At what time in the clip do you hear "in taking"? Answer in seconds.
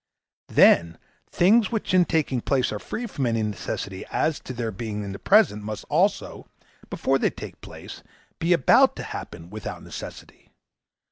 1.93-2.41